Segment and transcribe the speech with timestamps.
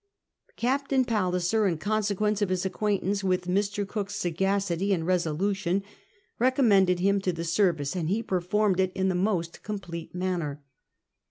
[0.55, 3.87] Captain Palliser, in conscHpicncc of his accpiaintancc with Mr.
[3.87, 5.83] Cook*s sagacity and resolution,
[6.39, 10.63] recommendcid him to tlie service, and he performed it in the most complete manner.